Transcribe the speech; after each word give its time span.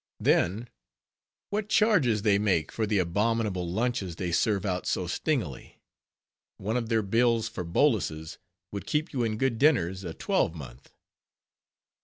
Then, 0.19 0.67
what 1.51 1.69
charges 1.69 2.23
they 2.23 2.39
make 2.39 2.71
for 2.71 2.87
the 2.87 2.97
abominable 2.97 3.69
lunches 3.71 4.15
they 4.15 4.31
serve 4.31 4.65
out 4.65 4.87
so 4.87 5.05
stingily! 5.05 5.79
One 6.57 6.75
of 6.75 6.89
their 6.89 7.03
bills 7.03 7.47
for 7.47 7.63
boluses 7.63 8.39
would 8.71 8.87
keep 8.87 9.13
you 9.13 9.21
in 9.21 9.37
good 9.37 9.59
dinners 9.59 10.03
a 10.03 10.15
twelve 10.15 10.55
month. 10.55 10.91